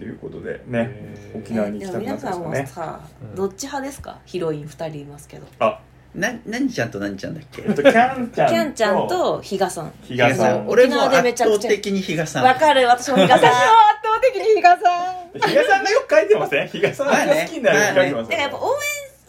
[0.00, 2.66] ということでね沖縄に行きでもたくな皆ってますかね。
[2.66, 3.34] さんもさ、うん。
[3.34, 4.18] どっち派ですか？
[4.24, 5.46] ヒロイン2人いますけど。
[5.58, 5.78] あ
[6.14, 7.62] な何ちゃんと何ちゃんだっけ？
[7.62, 9.92] えっとキャンちゃんとキャンちゃんと比嘉さん。
[10.02, 10.66] 比嘉さん。
[10.68, 12.44] 俺も沖縄でめ圧ちゃくちゃ倒的に比嘉さん。
[12.44, 13.62] わかる私も比嘉さん私も圧
[14.02, 15.30] 倒的に比嘉さん。
[15.38, 16.68] 比嘉さんがよく書いてません？
[16.68, 18.74] 比嘉さんが好きになる書いてますだからやっぱ応援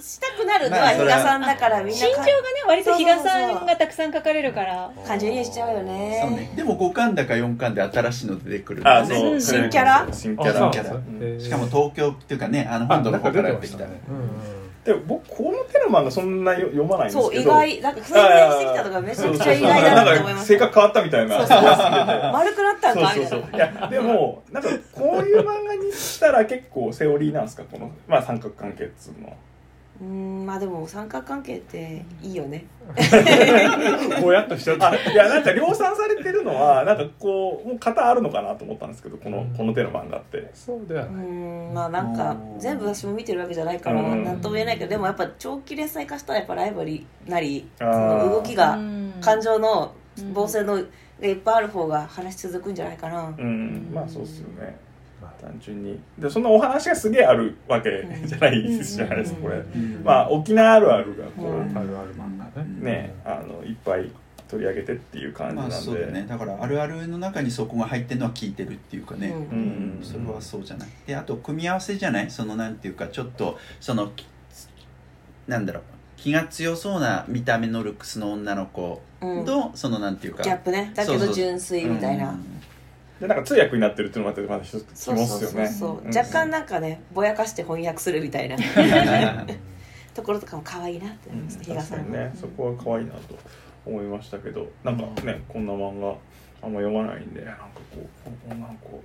[0.01, 0.89] したくなるのはは。
[0.91, 2.33] 比嘉さんだからみんな身長がね
[2.67, 4.91] 割と比嘉さんがたくさん書かれるから。
[5.05, 5.91] 感情移入しちゃうよそうね。
[5.91, 9.39] ねでも5巻だか4巻で新しいの出てくるんあそう。
[9.39, 10.07] 新キャラ？
[10.11, 11.39] 新キャラ。
[11.39, 13.85] しかも東京っていうかねあのあ本土の方からやってきた
[14.83, 17.51] で僕この手の漫画そんなよ読まないんですけど。
[17.51, 17.81] そう意外。
[17.81, 21.37] なんか訓練してきたとかめちゃくちゃ意外だなと思いまなんしたか性格変わったみたいな。
[21.37, 21.61] そうそう
[22.33, 23.55] 丸くなったんかみたいなそうそうそう。
[23.55, 27.63] いやでもなんかこういう漫画にしたら結構セオリーなんですか？
[27.71, 29.35] この、まあ、三角関係っつうのは
[30.01, 32.65] うーんまあでも三角関係っていいよね。
[34.21, 34.89] ぼやっとしちゃった。
[34.89, 40.49] あいやなんか量産されてるのはなんかこうもう型あるのかなと思ったんですけどこのこの手の漫画って。
[40.53, 44.23] そうではうないーんまあなんか全部私も見てるわけじゃないからうん。
[44.23, 49.13] 何とも言えないけどでもやっぱ長期連載化したらやっぱライバルになりその動きがうん。
[49.21, 50.33] 感情のうん。
[50.33, 50.75] 防戦の
[51.21, 53.31] がいっぱいある方が話続くんじゃないかな。
[53.37, 53.91] うん。
[53.93, 54.75] まあそうっすよね
[55.41, 55.99] 単純に。
[56.19, 59.57] でそのお話がすげえあるわけじゃないですじゃないですかこれ。
[59.57, 60.01] うん。
[60.03, 61.77] まあ沖縄あるあるがこう、うん。
[61.77, 62.81] あるある漫画ね。
[62.81, 64.11] ねあのいっぱい
[64.47, 66.25] 取り上げてっていう感じなんで、まあそうだね。
[66.27, 69.57] だからあるあるの中にそこが入ってるのは聞いてるっていうかね、うん。
[69.57, 70.03] うん。
[70.03, 70.89] それはそうじゃない。
[71.07, 72.29] であと組み合わせじゃない？
[72.29, 74.27] そのなんていうかちょっとそのき
[75.47, 75.83] なんだろう。
[76.17, 79.45] 気が強そうな見た目のルックスの女の子うん。
[79.45, 80.43] と、そのなんていうか。
[80.43, 80.91] ギャップね。
[80.93, 82.29] だけど純粋みたいな。
[82.29, 82.45] うん
[83.21, 85.67] でなんか通訳になってるっていうのもまたまた一つきそうますよね。
[85.67, 86.09] そうそうそうう。
[86.09, 86.17] ん。
[86.17, 88.57] 若干なんかねぼやかして翻訳するみたいな。
[90.15, 92.35] ところとかも可愛いなってなりますね比嘉さんも確かにね。
[92.35, 93.37] そこは可愛いなと
[93.85, 94.67] 思いましたけど。
[94.83, 96.07] なんかねこんな漫画
[96.63, 98.09] あんま読まないんでなんかこ
[98.49, 99.01] う女の子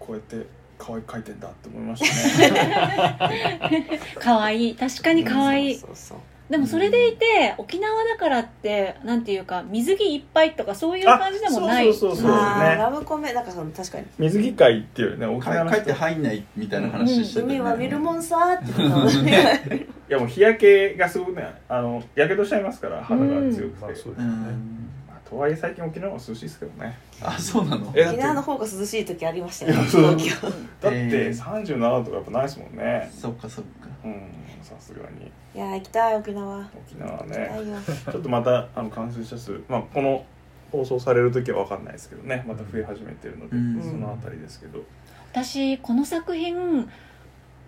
[0.00, 3.28] こうやって可愛く描いてんだって思いました
[3.70, 4.00] ね。
[4.18, 4.74] 可愛い。
[4.76, 5.74] 確かに可愛い。
[5.76, 11.90] そうそうそうでもそれでいて沖縄だからってなんていうか水着いっぱいとかそういう感じでもない。
[11.90, 24.76] あそうそうそうそうねラブコメなんかその確かに水着会っていうね沖縄の人帰って入んないみたいな話してたね海は見るもんさーって言ってたいやもう日焼けがすごくねあのやけどしちゃいますから肌が強くて、まあそううですね
[25.28, 26.96] とはいえ最近沖縄は涼しいですけどね。
[27.20, 27.92] あそうなの？
[27.94, 30.18] えだって沖縄の方が涼しい時ありましたよいやそう。
[30.18, 30.48] 東京。
[30.48, 31.42] だってえー。
[31.42, 33.10] 37度とかやっぱないですもんね。
[33.12, 33.88] そっかそっか。
[34.04, 34.28] うん
[34.62, 35.26] さすがに。
[35.54, 36.58] いやー行きたい沖縄。
[36.58, 37.76] 行沖縄はきたねいよ。
[38.12, 40.24] ちょっとまたあの感染者数まあこの
[40.72, 42.44] 放送される時は分かんないですけどね。
[42.46, 43.82] また増え始めてるので、うん。
[43.82, 44.80] そのあたりですけど、
[45.32, 46.88] 私この作品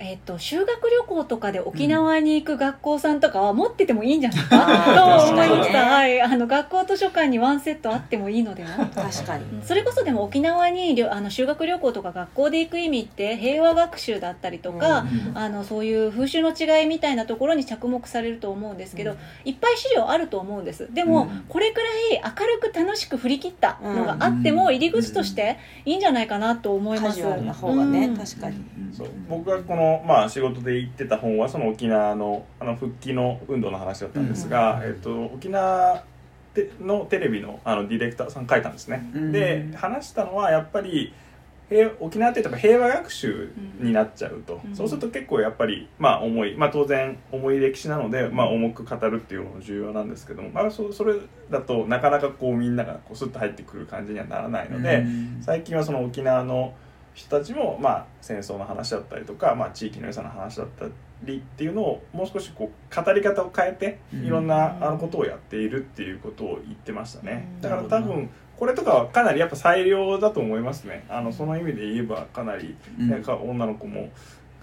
[0.00, 5.78] えっと修学旅行とかで沖縄に行く学校さんとかは持っててもいいんじゃないかあとー思いました、確かにね。
[5.78, 8.68] はい、あの学校図書館にワンセットあってもいいのでは。
[8.94, 9.44] 確かに。
[9.44, 15.36] うんそれこそでも沖縄にりょあの修学旅行とか学校で行く意味って平和学習だったりとか、うん。
[15.36, 20.88] あのそういう風習の違いみたいなところに着目されると思うんですけど、いっぱい資料あると思うんです。
[20.94, 21.44] でも、うん。
[21.48, 24.74] これくらい明るく楽しく振り切ったのがあっても、うん。
[24.74, 28.16] 入り口としていいんじゃないかなと思います、カジュアルな方がねうん。
[28.16, 28.56] 確かに。
[28.96, 29.08] そう。
[29.28, 36.04] 僕がこの、まあ、仕事で行ってた本はその沖縄のあの復帰の運動の話だったんですが、えっと、沖縄
[36.54, 39.32] でのテレビのあのディレクターさん書いたんですね、うん。
[39.32, 41.12] で話したのはやっぱり
[41.68, 44.74] 平沖縄って言ったら平和学習になっちゃうと、うん。
[44.74, 51.16] そうすると結構やっぱり、まあ、重い、まあ、当然重い歴史なので、まあ、重く語るっていうのも重要なんですけども、まあ、そそれ
[51.50, 55.38] だとなかなかこうみんながこうスッと入ってくる感じにはならないので、うん。
[55.42, 56.74] 最近はその沖縄の
[57.18, 60.86] 人たちも、まあ、戦争の話だったりとか、まあ、地域の良さの話だった
[61.24, 64.24] りっていうのをもう少しこう語り方を変えてうん。
[64.24, 67.48] いろんなあのことをやっているっていうことを言ってましたね。
[67.56, 67.60] うん。
[67.60, 71.04] だから多分これとかはかなりやっぱ最良だと思いますね。
[71.08, 73.10] あのその意味で言えばかなり、うん。
[73.10, 74.10] ねか女の子も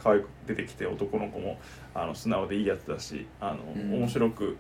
[0.06, 1.58] 可愛く出てきて男の子も
[1.96, 3.94] あの素直でいいやつだしあの、うん。
[4.02, 4.56] 面白く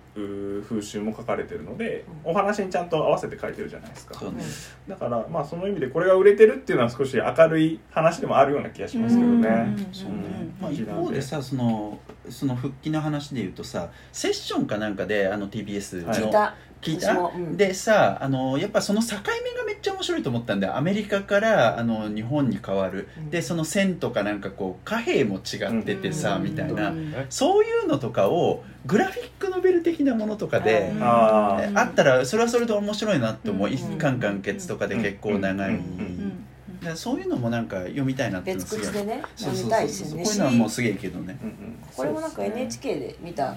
[0.67, 4.19] 風習も書かれてるのでお話にちゃんと合わせて書いてるじゃないですか。
[4.25, 4.43] ね。
[4.87, 9.47] だからまあその意味でこれが売れてるっていうのは少し明るい話でもあるような気がしますけどね。
[9.47, 9.93] うん。
[9.93, 10.15] そうね。
[10.15, 10.55] うん。
[10.59, 17.17] まあ、一方でさそのその復帰の話で言うとさセッションかなんかであの TBS の、はい聞いた？
[17.17, 17.57] うん。
[17.57, 20.77] でさあのやっぱその境目がめっちゃ面白いと思ったんだよ。
[20.77, 23.29] アメリカからあの日本に変わる、うん。
[23.29, 26.43] でその線とかなんかこう貨幣も違っててさ、うん。
[26.43, 31.03] みたいな、うんそういうのとかをグラフィックノベル的なものとかで、うん。
[31.03, 33.73] あったらそれはそれで面白いなって思う、うん。
[33.73, 35.75] 一巻完結とかで結構長い、うん。
[35.75, 36.45] うん。
[36.81, 40.23] でそういうのもなんか読みたいなっていうの別口でねそうそう読みたいそうそうですよね。
[40.23, 41.37] こういうのはもうすげえけどね。
[41.41, 43.55] うんうんこれもなんか NHK で見た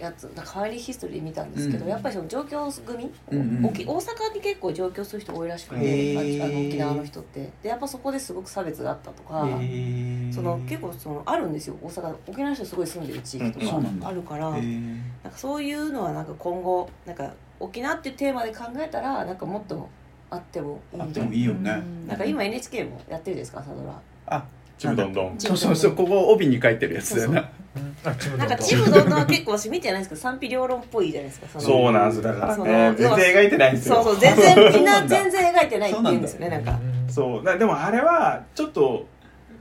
[0.00, 1.90] やつなんか帰りヒストリーで見たんですけど、うん。
[1.90, 3.66] やっぱりその上京組、うんうん。
[3.66, 6.42] 沖大阪に結構上京する人多いらしくへてー。
[6.42, 7.50] ああの沖縄の人って。
[7.62, 10.32] でやっぱそこですごく差別があったとか、へー。
[10.32, 11.76] その結構そのあるんですよ。
[11.82, 14.08] 大阪沖縄の人すごい住んでる地域とかうんそうなんだ。
[14.08, 19.88] あるから、へなんーかそういうのはなんか今後なんか沖縄っていうテーマで考えたらなんかもっと
[20.28, 21.30] あってもいいあってんじゃない？
[21.30, 24.00] もいいよね、うんなんか今 NHK もやってるですか朝ドラ。
[24.26, 24.44] あ
[24.78, 25.34] ちむどんどん。
[25.38, 25.94] そうそうそう。
[25.94, 27.50] ここ帯に書いてるやつだよな
[28.04, 28.48] あちむなん。
[28.48, 29.18] かどんどんチームどん。
[29.18, 31.60] は結構私見てないんですけど賛否両論っぽいじゃないですか？
[31.60, 32.22] そうなんです。
[32.22, 33.94] だからね全然描いてないんですよ。
[33.96, 36.78] そうそう全然みんな全然描いてないって言うんですよねなんか。
[37.08, 37.44] そう。
[37.44, 39.06] だでもあれはちょっと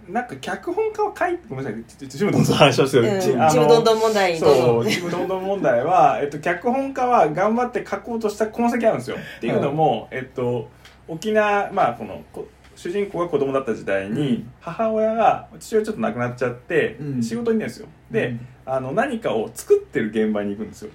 [0.08, 2.08] なんか脚本家を書いてごめんなさい。
[2.08, 9.18] ちむどんどんの話をしてる、うちあのームどんどん問題そう、ちむどんどん問題は、えっと、脚本家は頑張って書こうとした痕跡あるんですよ。
[9.18, 10.70] っていうのも、えっと、
[11.08, 14.52] 沖縄、まあ、この、こ主人公が子供だった時代に、うん。
[14.60, 17.24] 母親が、父親ちょっと亡くなっちゃって、うん。
[17.24, 17.88] 仕事に出るんですよ。
[18.12, 18.36] で、
[18.66, 20.92] あの、何かを作ってる現場に行くんですよ。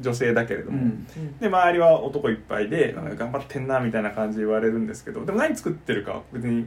[0.00, 0.78] 女性だけれども。
[0.78, 1.06] うん。
[1.38, 6.66] で、周りは男いっぱいで、頑張ってんな、みたいな感じで言われるんですけど、でも何作ってるかは別に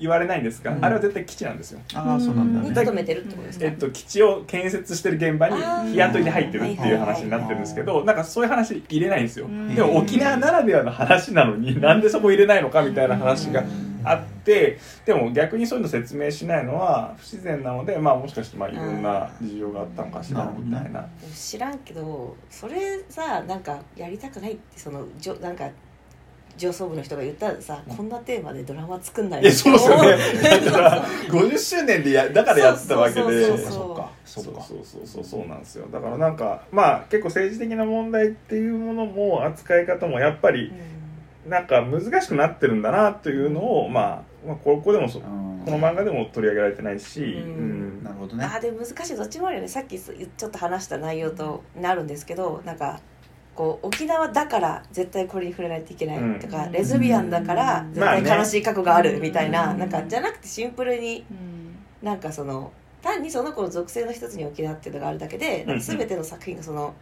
[0.00, 0.84] 言われないんですが、うん。
[0.84, 1.80] あれは絶対基地なんですよ。
[1.94, 3.66] ああそうなんだにねとどめてるってことですか？
[3.66, 5.56] えっと、基地を建設してる現場に
[5.92, 9.46] 日雇いで入ってるっていう話になってるんですけどなんかそういう話入れないんですよ。
[9.46, 9.74] うん。
[9.74, 13.62] でも沖縄ならではの話なのになんでそこ入れないのかみたいな話が
[14.04, 21.06] あってでも逆にそういうの説明しないのは不自然なのでまあもしかしてまあいろんな事情があったのかしらみたいな。
[21.34, 25.68] 知らんけどそれさなんかやりたくないってそのじょなんか
[26.56, 30.14] 上層部の人が言ったらさこんなテーマでドラマ作んないいやそうですよね。
[30.14, 30.18] っ
[30.60, 33.20] てだから50周年でやだからやってたわけで。
[33.22, 33.96] そうそうそうそう。
[33.96, 34.10] か。
[34.24, 35.86] そそううかそうそうそうそうなんですよ。
[35.90, 41.01] だからなんかまあ結構政治的な問題っていうものも扱い方もやっぱりうん
[41.46, 45.52] なんか難しくなってるんだなというのを、まあ、まあここでもそこうん。
[45.64, 47.30] の漫画でも取り上げられてないし、うん。
[47.30, 48.04] うん。
[48.04, 48.44] なるほどね。
[48.44, 49.16] あーでも難しい。
[49.16, 49.68] どっちもあるよね。
[49.68, 53.00] さっきちょっと話した内容となるんですけどなんか
[53.54, 56.72] こう沖縄だから絶対これに触れないといけないとか、うん。
[56.72, 57.94] レズビアンだからうん。
[57.94, 58.38] 絶対まあね。
[58.40, 59.78] 悲しい過去があるみたいな、うん。
[59.78, 62.06] なんかじゃなくてシンプルにうん。
[62.06, 62.72] なんかその
[63.02, 65.80] 単にその子の属性の一つに沖縄っていうのがあるだけで、うんうん。
[65.80, 66.94] 全ての作品がその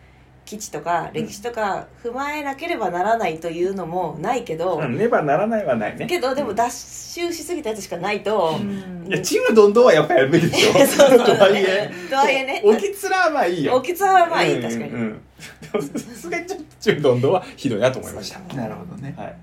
[0.50, 6.06] 基地とか歴史とか踏まえなければならないというのもないけど、うんねばならないはないね。
[6.06, 9.06] けどでも脱臭しすぎたやつしかないと、うん。
[9.06, 10.72] いやちむどんどんはやっぱやるべきでしょ。
[10.86, 11.24] そうそう。
[11.24, 11.88] とはいえ。
[12.10, 12.62] とはいえね。
[12.64, 15.20] おきつらはまあいいよおきつはまあいい確かに、うん。
[15.70, 15.78] さ
[16.16, 18.56] すがにちょっとちむどんどんはひどいなと思いました。
[18.56, 19.14] なるほどね。
[19.16, 19.34] はい。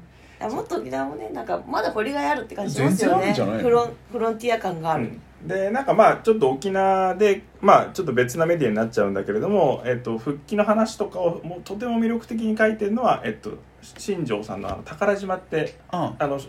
[0.41, 3.33] あもっと沖縄もねなんかまだ掘りがいあるって感じしますよね。
[3.33, 16.27] フロンフロンティア感がある、うんでなんかまあちょっと沖縄でまあちょっと別なメディアになっちゃうんだけれども、えっと、復帰の話とかをもうとても魅力的に書いてるのは、えっと、新庄さんのあの宝島ってああ。
[16.27, 16.47] の、小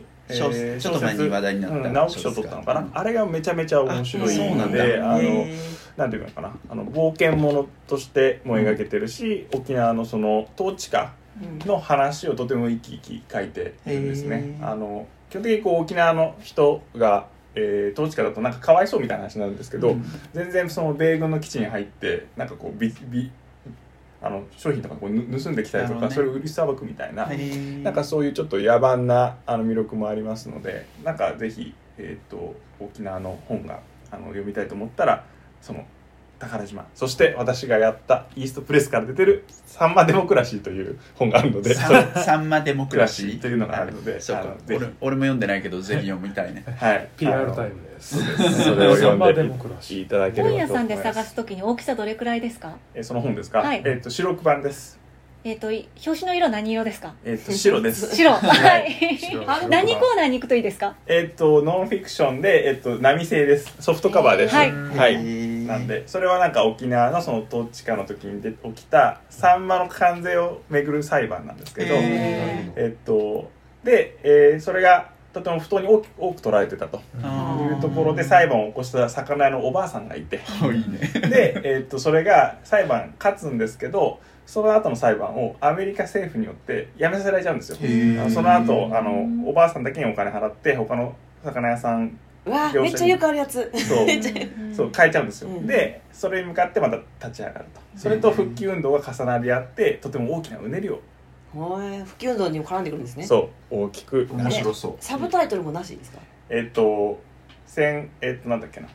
[0.78, 4.66] ちょっと前に話題になったうん直木賞取ったのかな、うんあれがめちゃめちゃ面白いそうなんだ。
[4.66, 5.54] のであのへ
[5.96, 6.56] なんていうのかな？
[6.70, 11.12] あの冒険ものとしても描けてるし、沖縄のその統治下
[11.42, 14.58] うんの話をとても生き生き書いてるんですね。
[14.62, 20.04] あの基本的にこう沖縄の人が、えー統治下だとなんかかわいそうみたいな話になるんですけど、うん。
[20.32, 23.30] 全然その米軍の基地に入ってなんかこうビビ
[24.20, 26.10] あの商品とかこうぬ盗んできたりとか、ね。
[26.10, 27.26] それを売りさばくみたいな、
[27.82, 33.80] なんかそういうちょっと野蛮なあの魅力もありますのでなんかぜひ、えー、と沖縄の本が
[34.10, 35.24] あの読みたいと思ったら
[35.60, 35.84] その
[36.38, 36.86] 宝島。
[36.94, 43.38] そして私がやったイーストプレスから出てる「サンマデモクラシー」という本があるのでサンサンマデモクラシー。
[43.40, 44.18] というのがあるので
[44.68, 46.64] 俺俺も読んでないけどぜひ読みたいね。
[46.78, 47.08] はい。
[47.16, 48.18] PR タイムです。
[48.64, 50.02] それを読んサンマデでモクラシー。
[50.02, 52.76] いただければと本屋さんで探すときに大きさどれくらいですか？
[52.94, 53.82] えその本ですか、はい。
[53.84, 54.98] えっ、と白黒版です。
[55.44, 57.14] えっ、とい表紙の色何色ですか？
[57.24, 58.14] えっ、と白です。
[58.14, 58.32] 白。
[58.38, 58.96] はい。
[59.68, 60.94] 何コーナーに行くといいですか？
[61.06, 63.74] えっ、とノンフィクションでえっ、と波製です。
[63.80, 64.54] ソフトカバーです。
[64.54, 64.72] はい。
[64.72, 73.50] はいなんでそれはなんか沖縄のその統治下の時にで起きたサンマの関税をめぐる裁判なんですけど、へえっと
[73.84, 80.40] で、えーそれがとても不当に多く多く取られてたとあいうところで裁判を起こした魚屋のおばあさんがいて
[81.28, 87.76] で、えっとそれが裁判勝つんですけどその後の裁判をアメリカ政府によってやめさせられちゃうんですよ。
[88.30, 91.14] その後あのおばあさんだけにお金払って他の
[91.44, 92.10] 魚屋さんう
[92.50, 93.70] わめっちゃよくあるやつ。
[93.74, 94.06] そう。
[94.74, 95.66] そう変えちゃうんですよ、うん。
[95.66, 96.96] でそれに向かってまた
[97.26, 97.80] 立ち上がると。
[97.96, 101.00] それと復帰運動が重なり合ってとても大きなうねりを、
[101.56, 103.24] おい普及運動にも絡んでくるんですね。
[103.26, 104.28] そう大きく。
[104.32, 104.96] 面白そう。
[105.00, 106.18] サブタイトルもなしですか？
[106.50, 107.20] えっと
[107.66, 108.88] 千えっとなんだっけな。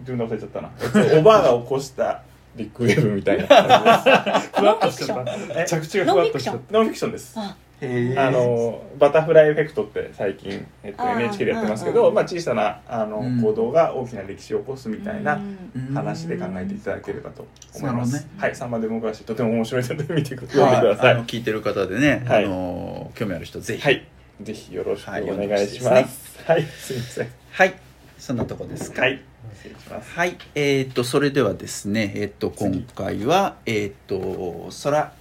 [0.00, 2.22] 自分で忘れちゃったな、えっと、おばあが起こした
[2.56, 3.46] ビッグウェーブみたいな
[4.52, 5.32] ふわっとしちゃった。
[5.62, 7.12] え着地がふわっとしちゃっノンフィクション。
[7.12, 7.38] です
[7.82, 13.40] あのバタフライエフェクトって最近、えっと、NHK でやってますけど、うんうんまあ、小さなあのうん。
[13.40, 15.40] 行動が大きな歴史を起こすみたいな
[15.74, 15.94] うん。
[15.94, 18.16] 話で考えていただければと思います。
[18.16, 21.16] ねはい、サンマデモクラシーとても面白いので見てください。
[21.24, 22.44] 聞いてる方でね、はい。
[22.44, 23.82] あの興味ある人ぜひ。
[23.82, 24.06] はい、
[24.42, 26.38] ぜひよろしくおはい願いします。
[26.44, 27.28] はい、すみません。
[27.52, 27.74] はい。
[28.18, 29.02] そんなとこですか。
[29.02, 29.22] はい、
[29.54, 30.10] 失礼します。
[30.14, 35.12] はい、えー、とそれではですね、えー、と今回は、えー、と空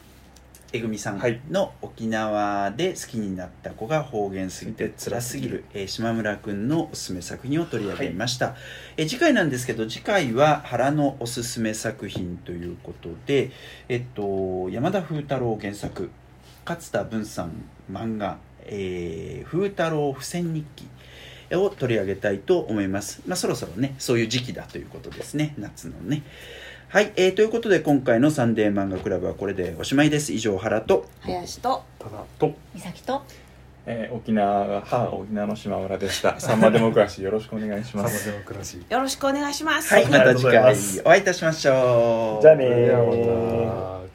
[0.71, 8.55] えぐみさんはいの沖縄で好きになった子が方言すぎて辛すぎる、えー島村くんのおすすめ作品を取り上げました、
[8.95, 13.49] えー次回なんですけど次回は原のおすすめ作品ということで、
[13.87, 16.11] えっと、山田風太郎原作
[16.67, 17.51] 勝田文さん
[17.91, 20.87] 漫画「えー風太郎付箋日記」
[21.57, 23.21] を取り上げたいと思います。
[23.25, 26.21] まあ、そろそろね、そういう時期だということですね、夏のね。
[26.91, 30.33] はい、えー、ということで今回のサンデー漫画クラブはこれでおしまいです。
[30.33, 31.05] 以上、原と。
[31.19, 33.21] 林とただと美咲と
[33.85, 36.39] えー沖縄が母が沖縄の島村でした。
[36.39, 38.31] サンマデモクラシーよろしくお願いしサマます。
[38.31, 40.75] デモクラシーよろしくお願いしますはい、また次回
[41.05, 42.41] お会いいたしましょう。
[42.41, 44.09] じゃあね。